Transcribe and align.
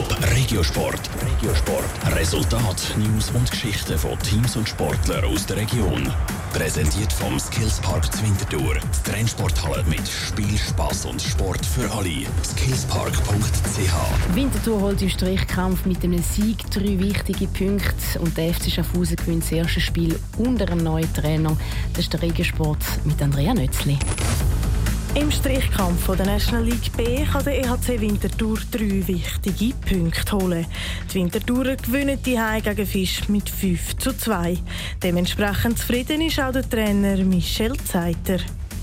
Top 0.00 0.16
Regiosport. 0.34 1.10
Regiosport. 1.20 2.16
Resultat, 2.16 2.96
News 2.96 3.30
und 3.32 3.50
Geschichten 3.50 3.98
von 3.98 4.18
Teams 4.20 4.56
und 4.56 4.66
Sportlern 4.66 5.26
aus 5.26 5.44
der 5.44 5.58
Region. 5.58 6.10
Präsentiert 6.54 7.12
vom 7.12 7.38
Skillspark 7.38 8.10
Zwintertour. 8.10 8.76
Die 8.76 9.10
Trennsporthalle 9.10 9.84
mit 9.84 10.08
Spiel, 10.08 10.56
Spaß 10.56 11.04
und 11.04 11.20
Sport 11.20 11.66
für 11.66 11.90
alle. 11.92 12.24
Skillspark.ch. 12.42 14.34
Winterthur 14.34 14.80
holt 14.80 15.02
im 15.02 15.10
Strichkampf 15.10 15.84
mit 15.84 16.02
einem 16.02 16.22
Sieg 16.22 16.70
drei 16.70 16.98
wichtige 16.98 17.46
Punkte 17.48 18.20
und 18.20 18.34
der 18.38 18.54
FC 18.54 18.70
Schaffhausen 18.70 19.16
gewinnt 19.16 19.42
das 19.42 19.52
erste 19.52 19.80
Spiel 19.82 20.18
unter 20.38 20.66
einem 20.70 20.82
neuen 20.82 21.12
Trainer. 21.12 21.54
Das 21.92 22.04
ist 22.04 22.12
der 22.14 22.22
Regiosport 22.22 22.82
mit 23.04 23.20
Andrea 23.20 23.52
Nötzli. 23.52 23.98
Im 25.16 25.32
Strichkampf 25.32 26.06
der 26.16 26.24
National 26.24 26.64
League 26.64 26.96
B 26.96 27.24
kann 27.24 27.42
der 27.42 27.58
EHC 27.58 28.00
Winterthur 28.00 28.58
drei 28.70 29.02
wichtige 29.08 29.74
Punkte 29.74 30.36
holen. 30.36 30.64
Die 31.10 31.14
Winterthurer 31.16 31.74
gewinnen 31.74 32.22
die 32.24 32.38
Heim 32.38 32.62
gegen 32.62 32.86
Fisch 32.86 33.28
mit 33.28 33.50
5 33.50 33.96
zu 33.96 34.16
2. 34.16 34.56
Dementsprechend 35.02 35.80
zufrieden 35.80 36.20
ist 36.20 36.38
auch 36.38 36.52
der 36.52 36.68
Trainer 36.68 37.16
Michel 37.24 37.76
Zeiter. 37.78 38.38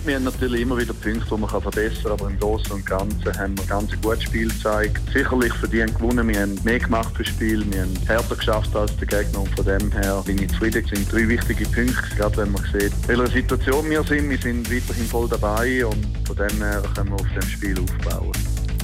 Wir 0.08 0.16
haben 0.16 0.24
natürlich 0.24 0.62
immer 0.62 0.78
wieder 0.78 0.94
Punkte, 0.94 1.26
die 1.30 1.38
man 1.38 1.50
verbessern 1.50 2.02
kann, 2.02 2.12
aber 2.14 2.28
im 2.30 2.40
Großen 2.40 2.72
und 2.72 2.86
Ganzen 2.86 3.38
haben 3.38 3.58
wir 3.58 3.64
ein 3.64 3.68
ganz 3.68 3.92
gutes 4.02 4.24
Spiel 4.24 4.48
gezeigt. 4.48 5.02
Sicherlich 5.12 5.54
verdient 5.56 5.96
gewonnen, 5.96 6.30
wir 6.30 6.40
haben 6.40 6.58
mehr 6.64 6.80
gemacht 6.80 7.14
fürs 7.14 7.28
Spiel, 7.28 7.62
wir 7.74 7.82
haben 7.82 7.94
härter 8.08 8.38
geschafft 8.38 8.74
als 8.74 8.96
der 8.96 9.08
Gegner 9.08 9.42
und 9.42 9.50
von 9.50 9.66
dem 9.66 9.92
her 9.92 10.24
bin 10.26 10.42
ich 10.42 10.50
zufrieden. 10.54 10.82
Es 10.86 10.98
sind 10.98 11.12
drei 11.12 11.28
wichtige 11.28 11.66
Punkte, 11.66 12.16
gerade 12.16 12.38
wenn 12.38 12.54
man 12.54 12.64
sieht, 12.72 12.94
in 13.04 13.08
welcher 13.10 13.28
Situation 13.28 13.90
wir 13.90 14.04
sind. 14.04 14.30
Wir 14.30 14.38
sind 14.38 14.74
weiterhin 14.74 15.06
voll 15.08 15.28
dabei 15.28 15.86
und 15.86 16.08
von 16.26 16.38
dem 16.38 16.58
her 16.64 16.82
können 16.96 17.10
wir 17.10 17.16
auf 17.16 17.28
dem 17.34 17.50
Spiel 17.50 17.78
aufbauen. 17.78 18.32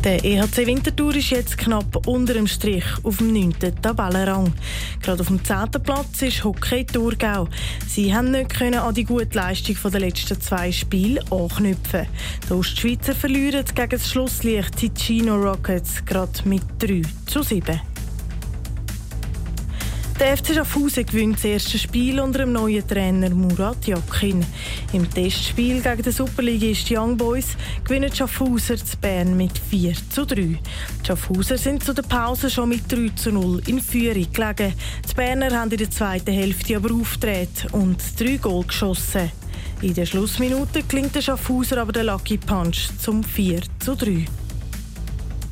Der 0.03 0.21
EHC 0.25 0.67
Winterthur 0.67 1.15
ist 1.15 1.29
jetzt 1.29 1.57
knapp 1.57 2.05
unter 2.07 2.33
dem 2.33 2.45
Strich 2.45 2.83
auf 3.03 3.19
dem 3.19 3.31
9. 3.31 3.53
Tabellenrang. 3.81 4.53
Gerade 5.01 5.21
auf 5.21 5.27
dem 5.27 5.41
10. 5.41 5.71
Platz 5.81 6.21
ist 6.21 6.43
Hockey 6.43 6.85
Thurgau. 6.85 7.47
Sie 7.87 8.13
haben 8.13 8.31
nicht 8.31 8.53
können 8.53 8.79
an 8.79 8.93
die 8.93 9.05
gute 9.05 9.37
Leistung 9.37 9.77
der 9.89 10.01
letzten 10.01 10.41
zwei 10.41 10.73
Spiele 10.73 11.21
anknüpfen. 11.31 12.07
Die 12.49 12.53
Ostschweizer 12.53 13.15
verlieren 13.15 13.63
gegen 13.73 13.89
das 13.91 14.09
Schlusslicht 14.09 14.75
Ticino 14.75 15.35
Rockets 15.35 16.03
gerade 16.03 16.49
mit 16.49 16.63
3 16.79 17.03
zu 17.25 17.41
7. 17.41 17.92
Der 20.19 20.37
FC 20.37 20.53
Schaffhausen 20.53 21.05
gewinnt 21.05 21.37
das 21.37 21.45
erste 21.45 21.77
Spiel 21.79 22.19
unter 22.19 22.39
dem 22.39 22.53
neuen 22.53 22.87
Trainer 22.87 23.31
Murat 23.31 23.87
Yakin. 23.87 24.45
Im 24.93 25.09
Testspiel 25.09 25.81
gegen 25.81 26.03
den 26.03 26.13
Superligist 26.13 26.91
Young 26.91 27.17
Boys 27.17 27.57
gewinnen 27.83 28.13
Schaffhauser 28.13 28.77
zu 28.77 28.95
Bern 28.97 29.35
mit 29.35 29.57
4 29.57 29.93
zu 30.09 30.25
3. 30.25 30.35
Die 30.35 30.59
Schaffhauser 31.03 31.57
sind 31.57 31.83
zu 31.83 31.93
der 31.93 32.03
Pause 32.03 32.49
schon 32.51 32.69
mit 32.69 32.91
3 32.91 33.09
zu 33.15 33.31
0 33.31 33.63
in 33.65 33.81
Führung 33.81 34.31
gelegen. 34.31 34.73
Die 35.09 35.13
Berner 35.15 35.51
haben 35.51 35.71
in 35.71 35.77
der 35.77 35.89
zweiten 35.89 36.31
Hälfte 36.31 36.75
aber 36.75 36.93
aufgedreht 36.93 37.67
und 37.71 37.97
drei 38.19 38.37
Goal 38.37 38.65
geschossen. 38.65 39.31
In 39.81 39.95
der 39.95 40.05
Schlussminute 40.05 40.83
klingt 40.83 41.15
der 41.15 41.21
Schaffhauser 41.21 41.81
aber 41.81 41.91
der 41.91 42.03
Lucky 42.03 42.37
Punch 42.37 42.89
zum 42.99 43.23
4 43.23 43.61
zu 43.79 43.95
3. 43.95 44.25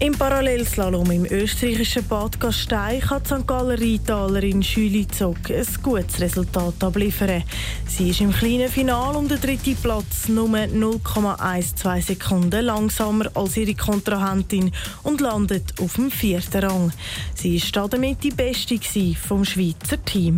Im 0.01 0.13
Parallelslalom 0.13 1.11
im 1.11 1.25
österreichischen 1.25 2.03
Bad 2.07 2.39
Gastein 2.39 2.99
die 3.01 3.27
St. 3.27 3.45
Galler 3.45 3.79
Reitalerin 3.79 4.63
Julie 4.63 5.07
Zock 5.07 5.51
ein 5.51 5.63
gutes 5.83 6.19
Resultat 6.19 6.83
abliefern. 6.83 7.43
Sie 7.85 8.09
ist 8.09 8.19
im 8.19 8.33
kleinen 8.33 8.67
Finale 8.67 9.15
um 9.15 9.27
den 9.27 9.39
dritten 9.39 9.75
Platz 9.75 10.27
nur 10.27 10.49
0,12 10.49 12.01
Sekunden 12.01 12.65
langsamer 12.65 13.29
als 13.35 13.57
ihre 13.57 13.75
Kontrahentin 13.75 14.71
und 15.03 15.21
landet 15.21 15.79
auf 15.79 15.93
dem 15.93 16.09
vierten 16.09 16.63
Rang. 16.63 16.91
Sie 17.35 17.61
war 17.75 17.87
damit 17.87 18.23
die 18.23 18.31
Beste 18.31 18.79
vom 19.15 19.45
Schweizer 19.45 20.03
Team. 20.03 20.37